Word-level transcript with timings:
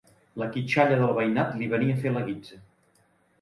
La 0.41 0.45
quitxalla 0.53 0.97
del 1.01 1.13
veïnat 1.19 1.53
li 1.59 1.67
venia 1.75 1.99
a 1.99 2.01
fer 2.07 2.15
la 2.17 2.25
guitza 2.31 2.59